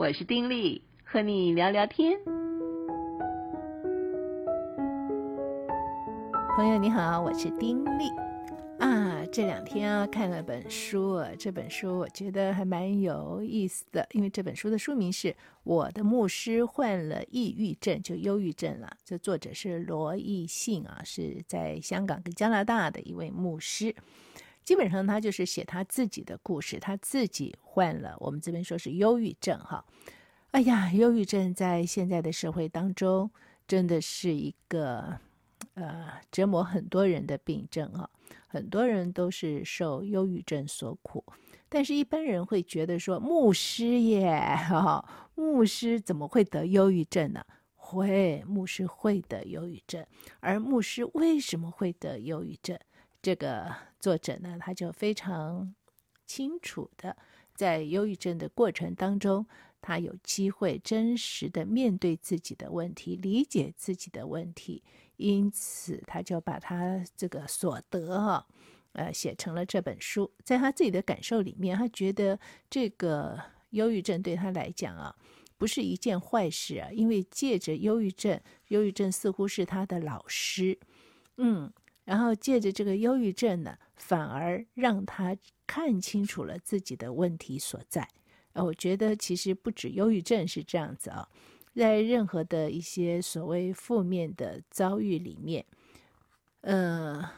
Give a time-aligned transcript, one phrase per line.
[0.00, 2.18] 我是丁力，和你聊聊天。
[6.56, 8.08] 朋友你好，我是丁力。
[8.78, 15.28] 啊，这两天啊看了本书，这本书我觉得还蛮有意思的，因为这本书的书名是
[15.64, 18.90] 《我的牧师患了抑郁症》，就忧郁症了。
[19.04, 23.94] 这作者是罗奕信啊，是在香港跟加拿大的一位牧师。
[24.64, 29.84] 基本上他就是写他自己的故事，他自己患了，我们这边说是忧郁症哈。
[30.52, 33.30] 哎呀，忧郁症在现在的社会当中
[33.66, 35.18] 真的是一个。
[35.74, 38.08] 呃，折磨很多人的病症啊，
[38.48, 41.24] 很多人都是受忧郁症所苦。
[41.68, 44.30] 但是，一般人会觉得说，牧师耶，
[44.68, 47.44] 哈，牧师怎么会得忧郁症呢？
[47.74, 50.04] 会，牧师会得忧郁症。
[50.40, 52.78] 而牧师为什么会得忧郁症？
[53.22, 55.74] 这个作者呢，他就非常
[56.26, 57.16] 清楚的，
[57.54, 59.46] 在忧郁症的过程当中，
[59.82, 64.82] 他有机会真实的面对自己的问题，理解自己的问题。
[65.16, 68.46] 因此，他就把他这个所得哈，
[68.92, 70.32] 呃，写成了这本书。
[70.42, 73.38] 在他自己的感受里面，他觉得这个
[73.70, 75.14] 忧郁症对他来讲啊，
[75.58, 80.78] 不是一件坏事啊，因为借着忧郁症，忧郁症似乎是他的老师，
[81.36, 81.70] 嗯，
[82.10, 88.08] 然后借着这个忧郁症呢，反而让他看清楚了自己的问题所在。
[88.54, 91.28] 呃，我觉得其实不止忧郁症是这样子啊。
[91.72, 95.64] 在任何的一些所谓负面的遭遇里面，
[96.62, 97.30] 呃，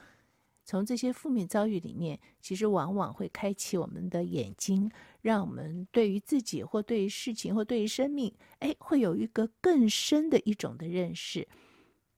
[0.64, 11.46] 从这些负面遭遇里面，其实往往会开启我们的眼睛，让我们对于自己或对于事情或对于生命，哎，会有一个更深的一种的认识。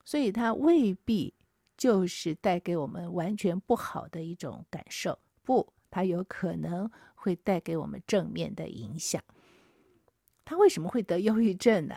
[0.05, 1.33] 所以他未必
[1.77, 9.21] 就是带给我们完全不好的一种感受，不，它有可能会带给我们正面的影响。
[10.43, 11.95] 他为什么会得忧郁症呢？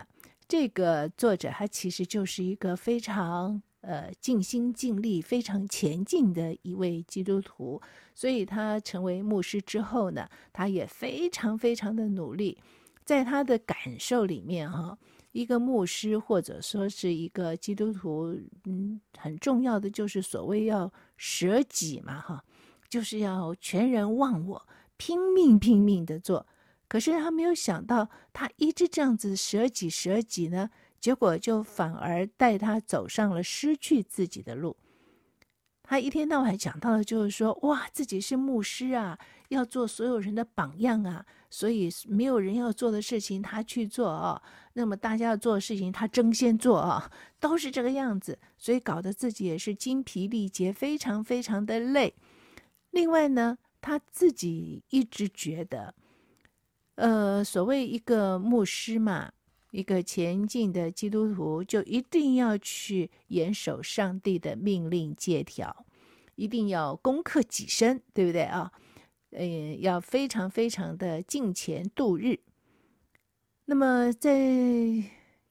[0.48, 7.80] 这个作者他其实就是一个非常呃尽心尽力、非常前进的一位基督徒，
[8.14, 12.58] 所以他成为牧师之后呢，他也非常非常的努力。
[13.04, 14.98] 在他的感受里面，哈，
[15.38, 22.44] 一个牧师或者说是一个基督徒，嗯，很重要的就是所谓要舍己嘛，哈，
[22.88, 24.66] 就是要全人忘我，
[24.96, 26.44] 拼命拼命的做。
[26.88, 34.76] 可是他没有想到，他一直这样子舍己舍己呢，结果就反而带他走上了失去自己的路。
[35.84, 39.16] 他一天到晚讲到的就是说，哇，自己是牧师啊，
[39.50, 44.42] 要做所有人的榜样啊，所以没有人要做的事情他去做啊，
[44.74, 47.10] 那么大家要做的事情他争先做啊，
[47.40, 52.14] 都是这个样子，所以搞得自己也是精疲力竭，非常非常的累。
[52.90, 55.94] 另外呢，他自己一直觉得。
[56.96, 59.30] 呃，所谓一个牧师嘛，
[59.70, 65.86] 一个前进的基督徒，就一定要去严守上帝的命令戒条，
[66.34, 68.72] 一定要攻克己身，对不对啊？
[69.30, 69.46] 呃，
[69.80, 72.40] 要非常非常的敬虔度日。
[73.66, 74.30] 那么，在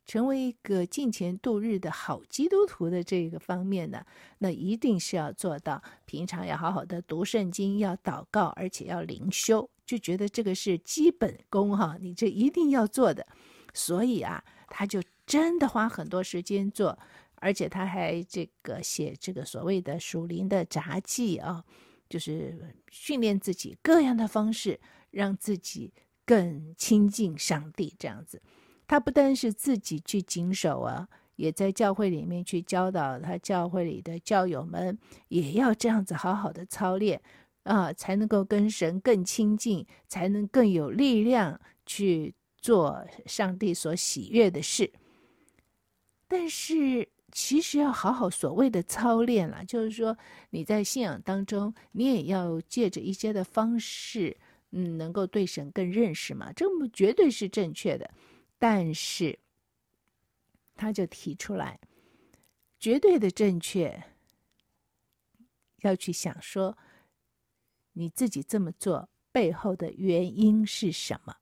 [0.06, 4.06] 成为一个敬虔度日的好基督徒的这个方面呢，
[4.40, 9.70] 那一定是要做到平常要好好的读圣经，要祷告，而且要灵修。
[9.86, 13.26] 就觉得这个是基本功哈，你这一定要做的，
[13.74, 16.98] 所以啊，他就真的花很多时间做，
[17.36, 21.64] 而且他还这个写这个所谓的属灵的札记啊，
[22.10, 24.80] 就是训练自己各样的方式，
[25.12, 25.94] 让自己
[26.26, 28.42] 更亲近上帝这样子。
[28.88, 34.98] 他不单是自己去谨守啊，也在教会里面去教导他教会里的教友们，
[35.28, 37.22] 也要这样子好好的操练。
[37.64, 44.94] 啊，才能够跟神更亲近，才能更有力量去做上帝所喜悦的事。
[46.30, 50.18] 但是，其实要好好所谓的操练了，就是说
[50.50, 54.38] 你在信仰当中，你也要借着一些的方式，
[54.72, 58.10] 嗯，能够对神更认识嘛，这么绝对是正确的。
[58.58, 59.38] 但是，
[60.76, 61.80] 他就提出来，
[62.80, 64.04] 绝对的正确，
[65.82, 66.78] 要去想说。
[68.00, 71.36] 你自己这么做背后的原因是什么？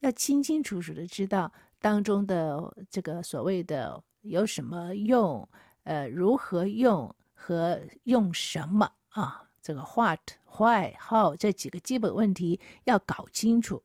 [0.00, 1.50] 要清清楚楚的知道
[1.84, 5.46] 当中的这个所谓的有什么用，
[5.82, 9.50] 呃，如何用和用什么啊？
[9.60, 13.82] 这个 what、why、how 这几个基本问题要搞清楚。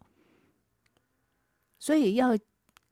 [1.78, 2.38] 所以要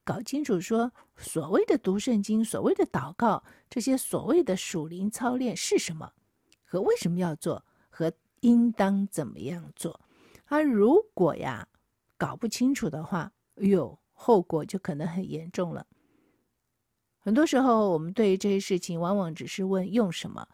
[0.03, 6.11] 搞清楚说，所谓的读圣经、所谓的祷告，这些所谓的属灵操练是什么，
[6.65, 7.63] 和为什么要做。
[7.89, 8.11] 和
[8.41, 10.01] 应当怎么样做？
[10.47, 11.65] 而如果呀，
[12.17, 15.85] 搞不清楚的话，哎呦，后果就可能很严重了。
[17.19, 20.47] 很多时候，我们对于这些事情，往往只是问用什么，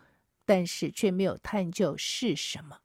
[0.45, 2.80] 但是却没有探究是什么。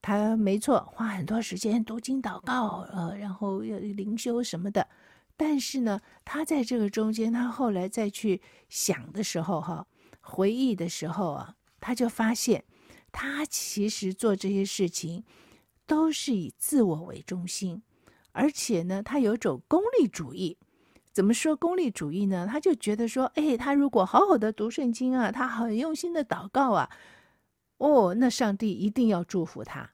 [0.00, 4.88] 他没错，花很多时间读经祷告，呃，然后要灵修什么的。
[5.36, 9.86] 但是呢，他在这个中间，他后来再去想的时候，哈，
[10.20, 12.64] 回忆的时候啊，他就发现，
[13.12, 15.24] 他其实做这些事情
[15.84, 17.82] 都是以自我为中心，
[18.38, 20.56] 而且呢，他有种功利主义。
[21.12, 22.46] 怎么说功利主义呢？
[22.48, 26.88] 他就觉得说，哎，他如果好好的读圣经啊，他很用心的祷告啊，
[27.78, 29.90] 哦，那上帝一定要祝福他。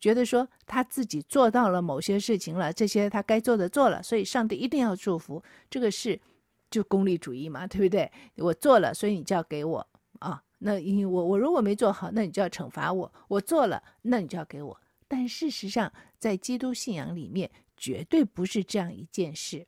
[0.00, 5.40] 觉得说他自己做到了某些事情了，这些他该做的做了，所以上帝一定要祝福。
[5.70, 6.20] 这个是
[6.68, 8.10] 就功利主义嘛，对不对？
[8.38, 9.86] 我做了，所以你就要给我
[10.18, 10.42] 啊。
[10.58, 13.12] 那因为我我如果没做好，那你就要惩罚我。
[13.28, 14.76] 我做了，那你就要给我。
[15.14, 19.66] 但事实上，在基督信仰里面，绝对不是这样一件事。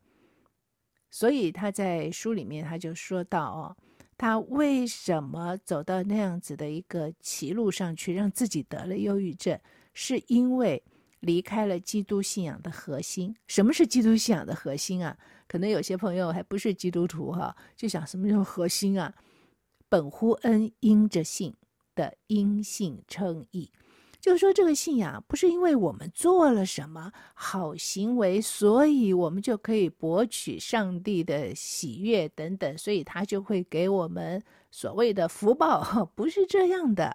[1.11, 3.77] 所以他在书里面他就说到哦，
[4.17, 9.61] 他为什么走到那样子的一个歧路上去，让自己得了忧郁症，
[9.93, 10.83] 是因为
[11.21, 13.37] 离开了基督信仰的核心。
[13.47, 15.15] 什么是基督信仰的核心啊？
[15.47, 19.15] 可能有些朋友还不是基督徒哈，就想什么叫核心啊？
[19.91, 21.55] 本乎恩，因着信
[21.95, 23.71] 的因信称义。
[24.25, 37.15] 就是说，这个信仰不是因为我们做了什么好行为，所以我们就可以博取上帝的喜悦等等，所以他就会给我们所谓的福报， 不是这样的。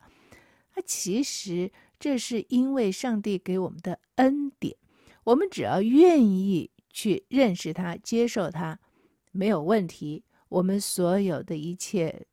[0.72, 4.78] 他其实这是因为上帝给我们的恩典，
[5.24, 8.78] 我们只要愿意去认识他、接受他，
[9.32, 10.24] 没有问题。
[10.50, 12.28] 我们所有的一切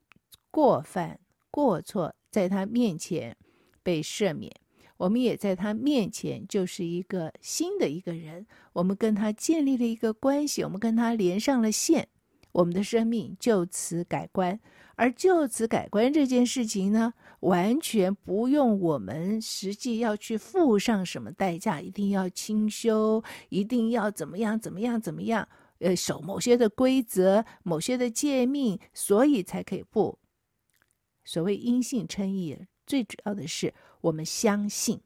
[0.51, 1.19] 过犯、
[1.51, 3.35] 过错，在他面前
[3.83, 4.53] 被赦免。
[4.97, 12.09] 我们也在他面前就是一个新的一个人，我们跟他建立了一个关系，我们跟他连上了线，
[12.53, 14.59] 我们的生命就此改观。
[14.99, 25.47] 而就此改观这件事情呢，完全不用我们实际要去付上什么代价，一定要清修，一定要怎么样怎么样怎么样，
[25.81, 30.19] 呃，守某些的规则、某些的诫命，所以才可以不。
[31.27, 32.57] 所谓因信称义，
[32.87, 33.75] 最主要的是。
[34.07, 35.01] 我们相信，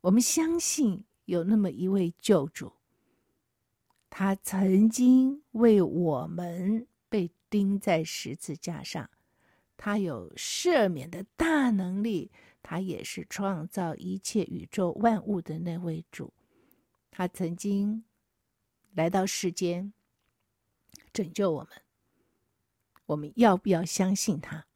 [0.00, 2.72] 我们相信有那么一位救主，
[4.10, 9.08] 他曾经为我们被钉在十字架上，
[9.76, 16.34] 他有赦免的大能力，他也是创造一切宇宙万物的那位主，
[17.12, 18.04] 他曾经
[18.94, 19.92] 来到世间
[21.12, 21.82] 拯救我们，
[23.06, 24.66] 我们要不要相信他？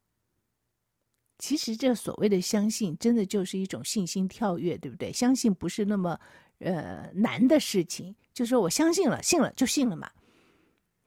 [1.41, 5.11] 其实这所谓的相信，真的就是一种信心跳跃，对不对？
[5.11, 6.19] 相信不是那么
[6.59, 10.11] 呃难的事情，就说我相信了，信了就信了嘛。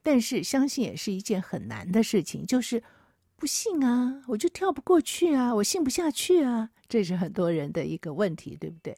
[0.03, 2.83] 但是相信也是一件很难的事情，就是
[3.37, 8.93] 不信啊，我就跳不过去啊，我信不下去啊，这是很多人的一个问题，对不对？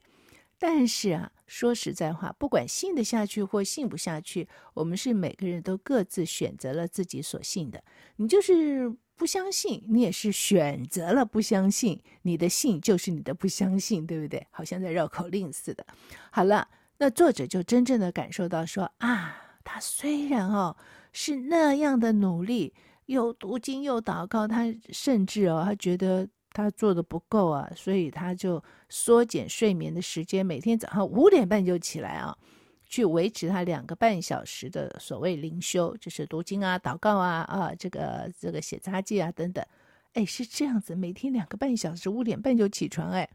[0.58, 7.84] 但是啊，说实在话，不管信得下去或信不下去，我们是每个人都各自选择了自己所信的，
[8.16, 8.92] 你就是。
[9.18, 14.46] 不相信，你也是选择了不相信，你的信就是你的不相信，对不对？
[14.52, 15.86] 好像在绕口令似的。
[16.30, 16.68] 好了，
[17.00, 20.78] 那作者就真正的感受到说啊，他虽然哦
[21.12, 22.74] 是那样的努力，
[23.08, 32.38] 又读经又祷告，他甚至哦他觉得他做的不够啊，所以他就缩减睡眠的时间，每天早上五点半就起来啊。
[32.88, 39.66] 去维持他两个半小时的所谓灵修，就是读经啊、祷告啊、啊这个这个写札记啊等等，
[40.14, 43.30] 哎，是这样子，每天两个半小时，五点半就起床，哎，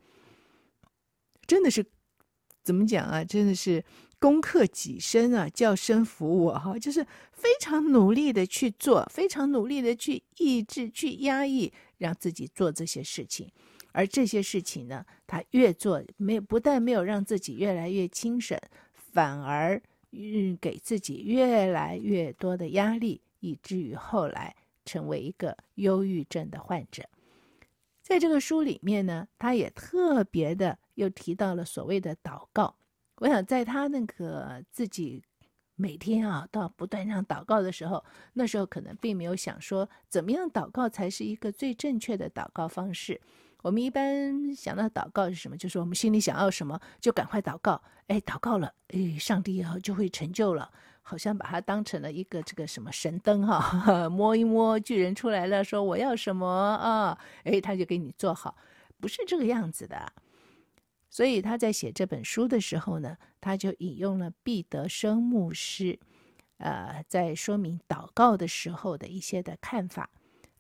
[1.47, 1.85] 真的是
[2.65, 3.23] 怎么讲啊？
[3.23, 3.85] 真的是
[4.19, 13.51] 攻克己身啊，叫身服我哈，就是非常努力的去做，非常努力的去抑制、去压抑，让自己做这些事情，
[13.93, 18.59] 而这些事情呢，他越做没不但没有让自己越来越精神。
[19.13, 24.55] 反而嗯，给自己越来越多的压力，以至于后来
[24.85, 27.09] 成为一个忧郁症的患者。
[28.03, 32.77] 在这个书里面呢，他也特别的又提到了所谓的祷告。
[33.17, 35.23] 我想在他那个自己
[35.77, 38.05] 每天啊，到不断让祷告的时候，
[38.35, 43.21] 那时候可能并没有想说怎么样祷告才是一个最正确的祷告方式。
[43.63, 45.57] 我们一般想到祷告是什么？
[45.57, 47.81] 就是我们心里想要什么，就赶快祷告。
[48.09, 57.17] 哎，祷告了，哎，上帝以后就会成就了，好像把它当成了一个这个什么神灯哈， 摸一摸巨人出来了，说我要什么啊？
[57.45, 58.57] 哎，他就给你做好，
[59.01, 60.13] 不是这个样子的。
[61.09, 65.99] 所以他在写这本书的时候呢，他就引用了毕德生牧师，
[66.59, 70.11] 呃，在说明祷告的时候的一些的看法。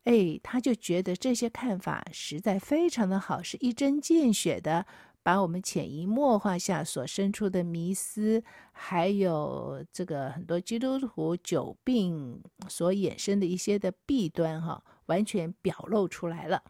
[0.04, 4.84] 哎，他就觉得这些看法实在非常的好，是一针见血的，
[5.22, 8.42] 把我们潜移默化下所生出的迷思，
[8.72, 16.64] 还有这个很多基督徒久病所衍生的一些的弊端，哈，完全表露出来了。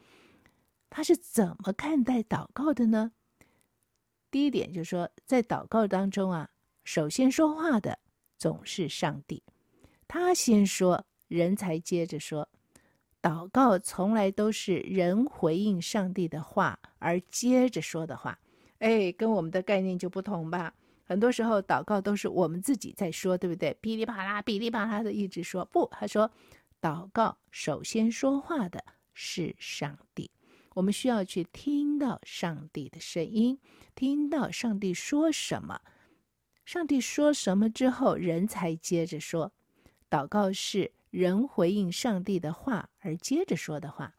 [0.91, 3.13] 他是怎么看待祷告的呢？
[4.31, 6.51] 第一点就是说，在祷告当中啊，
[6.85, 7.99] 首先说话的
[8.37, 9.43] 总是上帝，
[10.07, 12.47] 他先说，人才接着说。
[13.23, 18.37] 祷告从来都是人回应上帝的话而接着说的话，
[18.79, 20.75] 哎，跟我们的概念就不同吧？
[21.05, 23.73] 很多时候祷告都是我们自己在说，对不对？
[23.81, 25.65] 噼里啪啦、噼里啪啦的一直说。
[25.65, 26.29] 不，他说，
[26.81, 28.83] 祷告首先说话的
[29.15, 30.29] 是上帝，
[30.75, 33.61] 我们需要去听到上帝的声音，
[33.95, 35.81] 听到上帝说什么，
[36.65, 39.53] 上帝说什么之后，人才接着说。
[40.11, 40.91] 祷告是。
[41.13, 44.15] 人回应上帝的话而接着说的话。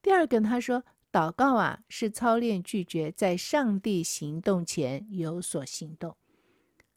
[0.00, 6.16] 第二个，他说，祷告啊，是操练拒绝在上帝行动前有所行动。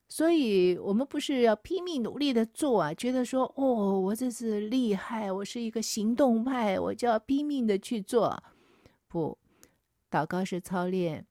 [0.08, 8.42] 所以，我们不是要拼命努力的做啊，觉得说，哦，我这是厉害，我是一个行动派，我就要拼命的去做。
[9.08, 9.40] 不，
[10.12, 11.26] 祷告是操练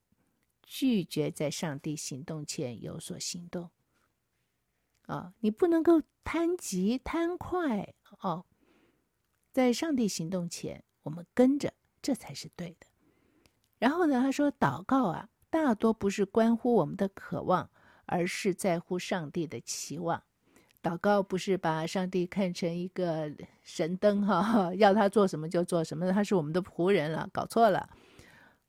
[0.64, 3.70] 拒绝在上帝行动前有所行动。
[5.06, 8.46] 啊，你不能够贪急贪快哦，
[9.52, 12.86] 在上帝行动前，我们跟着，这才是对的。
[13.78, 17.68] 然后呢，他说，祷告啊，大多不是关乎我们的渴望，
[18.06, 20.22] 而是在乎上帝的期望。
[20.82, 23.30] 祷告不是把上帝看成一个
[23.62, 27.88] 神灯哈，要他做什么就做什么，他是我们的仆人了，搞错了，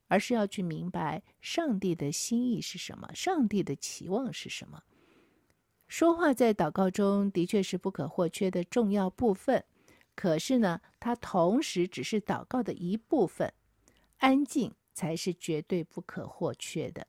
[0.07, 4.81] 而是要去明白上帝的心意是什么，上帝的期望是什么。
[5.97, 9.63] 说话在祷告中的确是不可或缺的重要部分，
[10.13, 13.53] 可是呢，它同时只是祷告的一部分，
[14.17, 17.07] 安静才是绝对不可或缺的。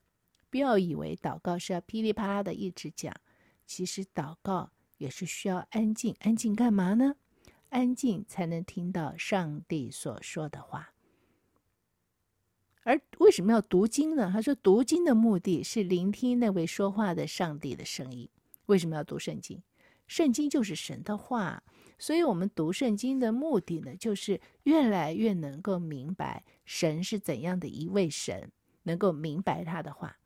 [0.48, 3.12] 不要以为祷告是要噼里啪啦的一直讲，
[3.66, 6.14] 其实祷告也是需要安静。
[6.20, 7.16] 安静干嘛呢？
[7.70, 10.92] 安静才能听到上帝所说的话。
[12.84, 14.30] 而为什么要读经呢？
[14.32, 18.28] 他说，读经的目的是聆听那位说话的上帝的声音。
[18.66, 19.62] 为什么要读圣经？
[20.06, 21.64] 圣经就是神的话，
[21.98, 28.52] 所以我们读圣经的目的呢，就是越来越能够明白神是怎样的一位神，
[28.84, 30.18] 能够明白他的话。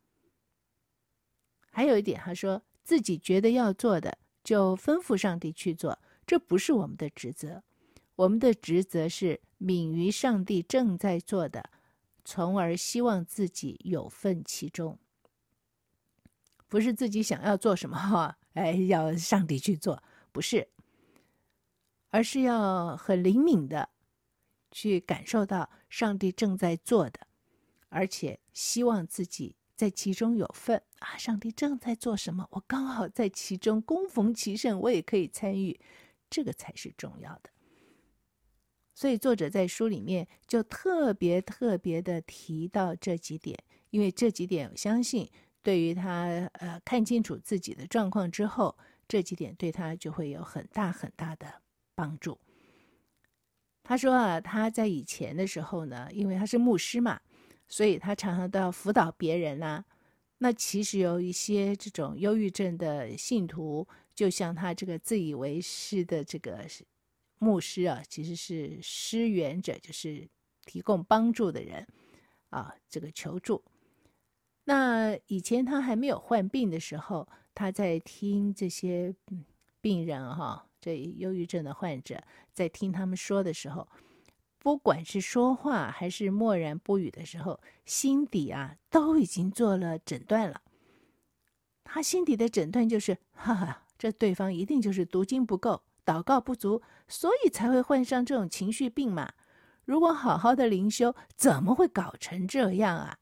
[1.71, 7.63] 还有一点，他说自己觉得要做的，就吩咐上帝去做，这不是我们的职责。
[8.17, 11.71] 我们的职责是敏于上帝正在做的，
[12.23, 14.99] 从而希望自己有份其中。
[16.71, 20.01] 不是自己想要做什么哈，哎，要上帝去做，
[20.31, 20.69] 不是，
[22.11, 23.89] 而是要很灵敏的
[24.71, 27.27] 去感受到上帝正在做的，
[27.89, 31.19] 而且希望自己在其中有份啊！
[31.19, 35.81] 上帝正在做什么，我刚好在其中，恭逢其盛，我也可以参与，
[36.31, 37.51] 这个才是重要的。
[38.95, 43.59] 所以作者在书里面就特别特别的提到这几点，
[43.91, 45.29] 因为这几点我相信。
[45.63, 46.25] 对于他，
[46.55, 48.77] 呃，看清楚自己的状况之后，
[49.07, 51.63] 这几点对他就会有很大很大的
[51.95, 52.39] 帮助。
[53.83, 57.21] 他说啊，他在以前的时候呢，因为他是牧师嘛，
[57.69, 59.85] 所以他常常都要辅导别人啊。
[60.39, 66.65] 那其实有一些这种忧郁症的信徒，就像他这个自以为是的这个
[67.39, 70.27] 牧师啊，其实是施援者，就是
[70.65, 71.87] 提供帮助的人
[72.49, 73.63] 啊，这个求助。
[74.71, 79.13] 那以前他还没有患病的时候，他在听这些
[79.81, 82.23] 病人哈，这忧郁症的患者
[82.53, 83.89] 在听他们说的时候，
[84.61, 90.63] 不管是说话还是默然不语的时候，心底啊都已经做了诊断了。
[91.83, 99.33] 他心底的诊断就是：哈哈，这对方一定就是读经不够、祷告不足，所以才会患上这种情绪病嘛。
[99.85, 103.19] 如果好好的灵修，怎么会搞成这样啊？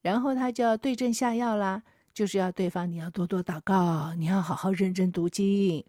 [0.00, 1.82] 然后他就要对症下药啦，
[2.14, 5.84] 就是要对方你要多多祷告，你要好好认真读经。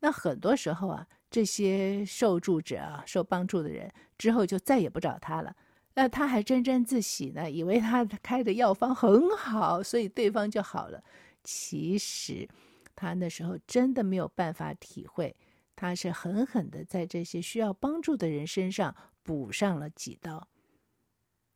[0.00, 5.54] 那很多时候啊，这些受助者啊，受帮助的人之后就再也不找他了。
[5.94, 11.02] 那他还沾沾自喜呢，以为他开的药方很好，所以对方就好了。
[11.42, 12.48] 其实
[12.94, 15.34] 他那时候真的没有办法体会，
[15.74, 20.46] 他是狠狠的在这些需要帮助的人身上补上了几刀。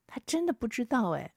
[0.07, 1.35] 他真的不知道哎。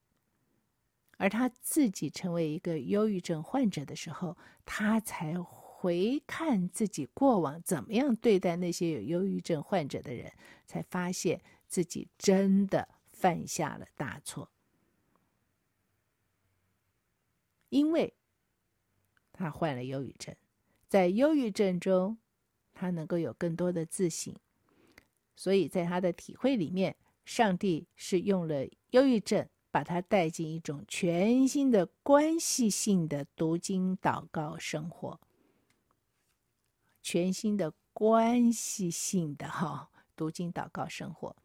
[1.17, 10.31] 而他自己成为一个忧郁症患者的时候，他才回看自己过往怎么样对待那些有忧郁症患者的人，
[10.65, 14.49] 才发现自己真的犯下了大错。
[17.69, 18.13] 因为
[19.31, 20.35] 他患了忧郁症，
[20.87, 22.17] 在忧郁症中，
[22.73, 24.35] 他能够有更多的自省，
[25.35, 29.47] 所以在他的体会里面，上帝是用了忧郁症。
[29.73, 35.19] 把他带进一种全新的关系性的读经祷告生活，
[37.01, 41.35] 全新的关系性的哈读经祷告生活。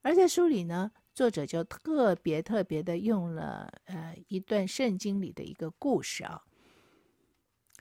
[0.00, 6.42] 而在书里呢，作者就特别特别的用了呃一段圣经里的一个故事啊。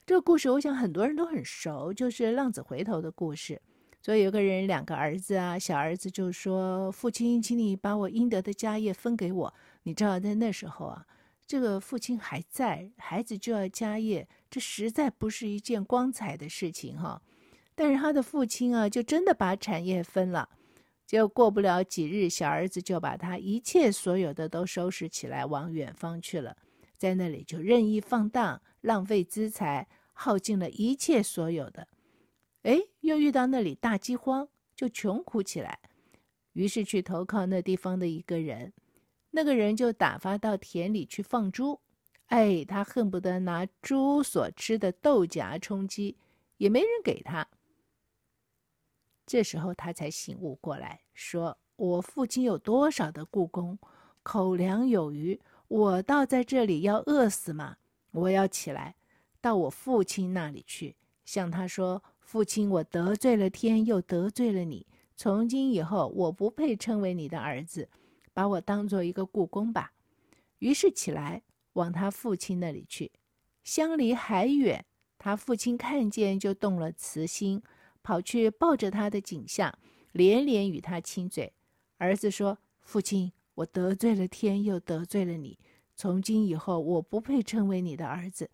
[0.06, 3.62] 这个故事我想很多人都很熟，就是浪子回头的故事。
[4.07, 11.05] 所以有个人两个儿子啊，小儿子就说：“父亲，请你把我应得的家业分给我。”你知道，在那时候啊，
[11.45, 17.21] 这个父亲还在，孩子就要家业，这实在不是一件光彩的事情哈。
[17.75, 20.47] 但是他的父亲啊，就真的把产业分了。
[21.05, 26.55] 结果过不了几日，小儿子就把他一切所有的都收拾起来，往远方去了，
[26.95, 31.89] 在那里就任意放荡，浪费资财，耗尽了一切所有的。
[32.63, 35.79] 哎，又遇到那里大饥荒，就穷苦起来，
[36.53, 38.73] 于是去投靠那地方的一个人，
[39.31, 41.79] 那个人就打发到田里去放猪。
[42.25, 46.17] 哎，他恨不得拿猪所吃的豆荚充饥，
[46.57, 47.47] 也没人给他。
[49.25, 53.79] 这时候他才醒悟过来，说：“我父亲有多少的雇工，
[54.23, 57.77] 口粮有余，我倒在这里要饿死吗？
[58.11, 58.95] 我要起来，
[59.39, 64.86] 到我父亲那里去，向他说。”父亲，我得罪了天，又得罪了你。
[65.15, 67.88] 从今以后，我不配称为你的儿子，
[68.34, 69.93] 把我当做一个雇工吧。
[70.60, 73.13] 于是起来，往他父亲那里去。
[73.63, 74.84] 相离还远，
[75.17, 77.63] 他父亲看见，就动了慈心，
[78.03, 79.74] 跑去抱着他的颈项，
[80.11, 81.53] 连连与他亲嘴。
[81.96, 85.57] 儿子说：“父亲，我得罪了天，又得罪了你。
[85.96, 88.50] 从今以后，我不配称为你的儿子。”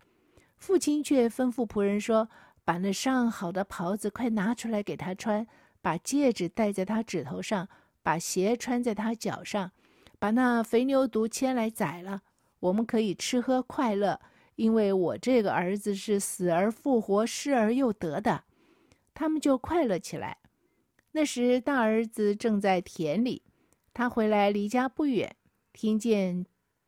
[0.57, 2.29] 父亲却吩咐仆人说。
[2.65, 5.45] 把那上好的袍子快拿出来给他穿，
[5.81, 7.67] 把戒指戴在他指头上，
[8.01, 9.71] 把鞋穿在他脚上，
[10.17, 12.21] 把那肥牛犊牵来宰了，
[12.59, 14.21] 我们可以吃喝快乐，
[14.55, 18.45] 因为我这个儿子是死而复活、失而又得的。
[19.13, 20.37] 他们就快乐起来。
[21.11, 23.43] 那时大儿子正在田里，
[23.93, 25.35] 他回来离家不远，
[25.71, 26.45] 听见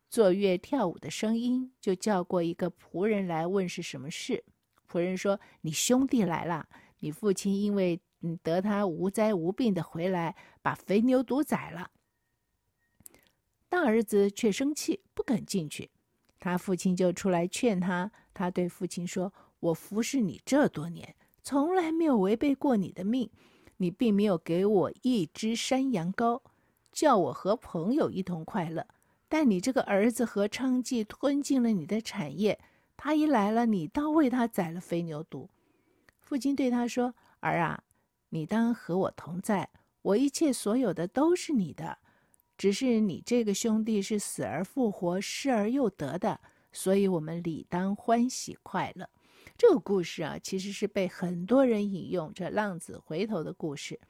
[0.08, 4.42] 坐月跳舞的声音，就叫过一个仆人来问是什么事。
[4.96, 6.66] 仆人说：“你兄弟来了，
[7.00, 8.00] 你父亲因为
[8.42, 11.90] 得他无灾无病的回来，把肥牛犊宰了。”
[13.68, 15.90] 大儿子却生气，不肯进去。
[16.38, 18.10] 他父亲就出来劝他。
[18.32, 23.28] 他对父亲说：“我服侍你这多年，从来没有违背过你的命。
[23.76, 26.40] 你并没有给我一只山羊羔，
[26.90, 28.86] 叫我和朋友一同快乐。
[29.28, 32.58] 但你这个儿子和娼妓吞尽了你的产业。”
[32.96, 35.48] 他一来了，你倒为他宰了肥牛犊。
[36.18, 37.84] 父亲对他说：“儿啊，
[38.30, 39.68] 你当和我同在，
[40.02, 41.98] 我一切所有的都是你的。
[42.58, 46.40] 只是你这个兄弟是死而复活、失而又得的，
[46.72, 49.08] 所以我们理当欢喜快乐。”
[49.58, 54.00] 这个故事啊，其实是被很多人引用，这浪子回头的故事。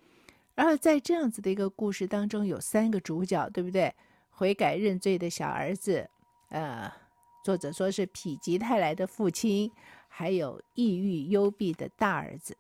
[0.55, 3.95] 然而在这样子的一个故事当中，有三个主角，对不对？
[4.31, 6.09] 悔改认罪的小儿子，
[6.49, 6.91] 呃。
[7.47, 9.71] 作者说是否极泰来的父亲，
[10.09, 12.57] 还有抑郁幽闭的大儿子。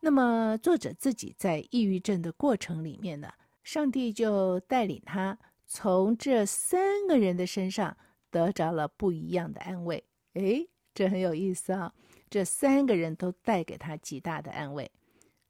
[0.00, 3.32] 那么作者自己在抑郁症的过程里面呢，
[3.64, 7.96] 上帝就带领他从这三个人的身上
[8.30, 10.04] 得着了不一样的安慰。
[10.34, 11.94] 诶，这很有意思啊！
[12.28, 14.90] 这三个人都带给他极大的安慰。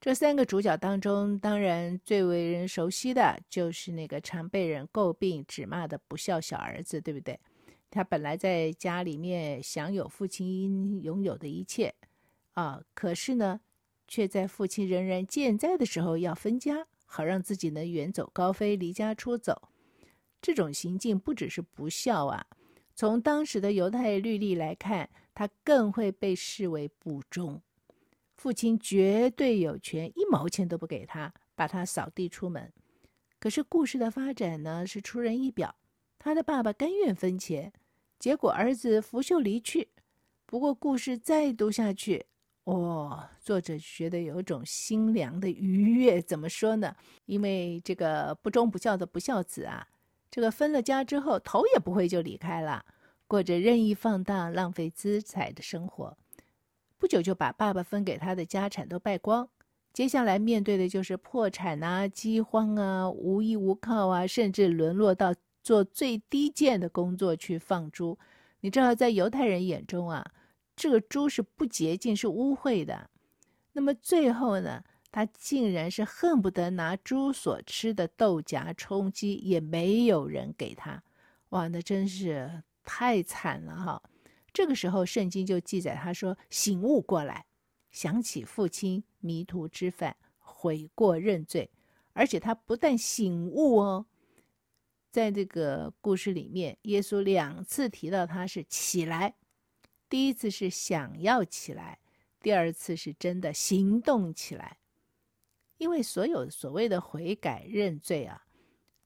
[0.00, 7.36] 这三个主角当中，当然最为人熟悉的就是那个常被人诟病、指骂的不孝小儿子，对不对？
[7.90, 11.94] 他本来在家里面享有父亲应拥有的一切，
[12.52, 13.60] 啊，可是呢，
[14.06, 19.70] 却在父亲仍然健在的时候要分家，好让自己能远走高飞，离家出走。
[20.40, 22.46] 这种行径不只是不孝啊，
[22.94, 27.60] 从当时的犹太律例来看，他更会被视为不忠。
[28.34, 32.72] 父亲绝对有权一毛钱都不给他，把他扫地出门。
[33.40, 35.74] 可是故事的发展呢，是出人意表。
[36.18, 37.72] 他的爸爸甘愿分钱，
[38.18, 39.88] 结果儿子拂袖离去。
[40.44, 42.26] 不过故事再读下去，
[42.64, 46.20] 哦，作者觉得有种心凉的愉悦。
[46.20, 46.96] 怎么说呢？
[47.26, 49.86] 因为这个不忠不孝的不孝子啊，
[50.30, 52.84] 这个分了家之后，头也不回就离开了，
[53.26, 56.16] 过着任意放荡、浪费资财的生活。
[56.98, 59.48] 不久就把爸爸分给他的家产都败光，
[59.92, 65.34] 接下来面对的就是破产啊、饥荒啊、无依无靠啊，甚至沦落到
[65.68, 68.18] 做最低贱的工作去放猪。
[68.60, 70.24] 你知道，在犹太人眼中啊，
[70.74, 73.10] 这个猪是不洁净、是污秽的。
[73.74, 81.02] 那么最后呢，他竟然是恨不得拿猪所吃的豆荚充饥，也没有人给他。
[81.50, 84.02] 哇，那真是太惨了哈！
[84.54, 87.44] 这个时候，圣经就记载他说：“醒悟过来，
[87.90, 91.70] 想起父亲迷途知返，悔过认罪。”
[92.14, 94.06] 而且他不但醒悟哦，
[95.10, 99.34] 在这个故事里面，耶稣两次提到他是起来，
[100.08, 101.98] 第一次是想要起来，
[102.40, 104.78] 第二次是真的行动起来。
[105.78, 108.44] 因为所有所谓的悔改认罪啊，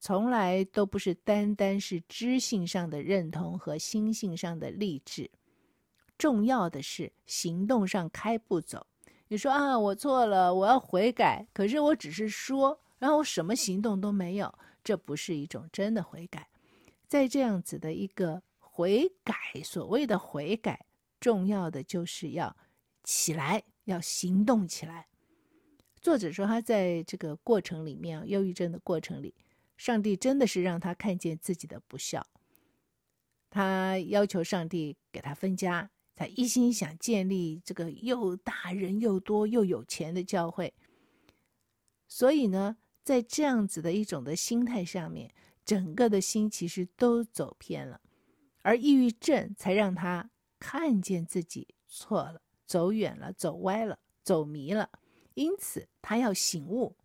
[0.00, 5.30] 从来都不是单单是知性上的认同和心性上的立志，
[6.16, 8.86] 重要的是行动上开步走。
[9.28, 16.48] 你说啊，我错了，我要悔改，可是我只是说，然后我什么行动都没有，这不是一种真的悔改。
[17.06, 20.86] 在这样子的一个悔改，所谓的悔改，
[21.20, 22.56] 重要的就是要
[23.04, 25.08] 起来，要行动起来。
[26.00, 29.34] 作者说，他在这个过程里面啊，忧郁症的过程里，
[29.76, 32.26] 上帝真的是让他看见自己的不孝。
[33.50, 40.72] 他要求上帝给他分家，他一心想建立这个又大人又多又有钱的教会。
[42.08, 45.32] 所以呢，在这样子的一种的心态上面，
[45.64, 48.00] 整个的心其实都走偏了，
[48.62, 54.90] 而抑郁症才让他看见自己错了，走远了，走歪了，走迷了。
[55.34, 56.96] 因此，他要醒悟，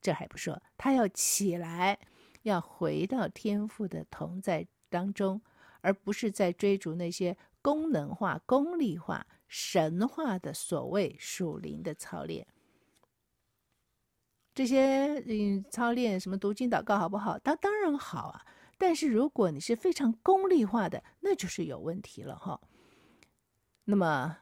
[0.00, 1.98] 这还不说，他要起来，
[2.42, 5.40] 要回到天赋的同在当中，
[5.82, 12.46] 而不是在追逐那些功能化、功利化、神化的所谓属灵的操练。
[14.56, 17.38] 这些嗯，操练什么读经祷告好不好？
[17.38, 18.44] 他当然好啊，
[18.76, 22.60] 但是如果你是非常功利化的，那就是有问题了哈。
[23.84, 24.38] 那么，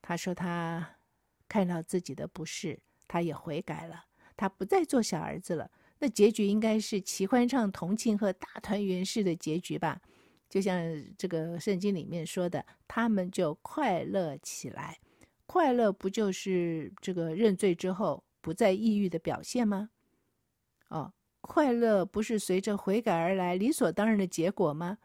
[0.00, 0.90] 他说他。
[1.46, 4.06] 看到自己的不是，他也悔改了，
[4.36, 5.70] 他不再做小儿子了。
[6.00, 10.00] 那结局应该是齐欢唱、同庆和大团圆式的结局吧？
[10.48, 10.82] 就像
[11.16, 14.98] 这个圣经里面说的，他们就快乐起来。
[15.46, 19.88] 快乐不就是这个认罪之后不再抑郁的表现吗？
[20.88, 24.98] 哦，快乐不是随着悔改而来理所当然的结果吗？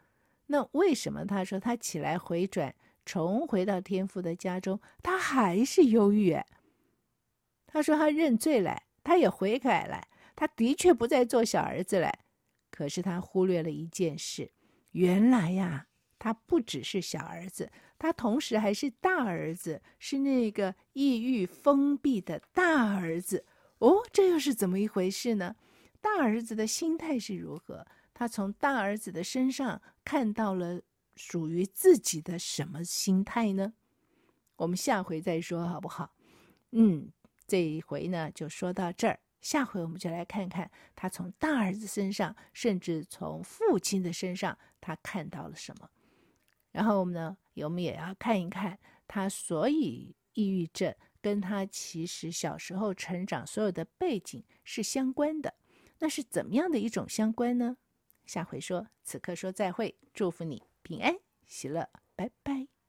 [0.48, 2.74] 那为什么他说他起来回转？
[3.06, 6.38] 重回到天父的家中，他还是忧郁。
[7.66, 12.12] 他说他认罪了，他也悔改了，他的确不再做小儿子了。
[12.70, 14.52] 可是他忽略了一件事：
[14.90, 15.86] 原来呀，
[16.18, 23.46] 他不只是小儿子，他同时还是大儿子，是那个抑郁封闭的大儿子。
[23.78, 25.54] 哦，这又是怎么一回事呢？
[26.00, 27.86] 大儿子的心态是如何？
[28.12, 30.80] 他从大儿子的身上看到了。
[31.16, 33.74] 属于自己的什么心态呢？
[34.56, 36.14] 我们下回再说好不好？
[36.70, 37.12] 嗯，
[37.46, 45.90] 这一回呢就说到这儿，下回我们就来看看他从大儿子身上，甚至从父亲的身上，他看到了什么。
[46.72, 55.54] 然后我们呢，我们也要看一看他所以抑郁症跟他其实小时候成长所有的背景是相关的，
[55.98, 57.76] 那是怎么样的一种相关呢？
[58.26, 60.62] 下回说，此刻说再会，祝福你。
[60.82, 61.14] 平安
[61.46, 62.79] 喜乐，拜拜。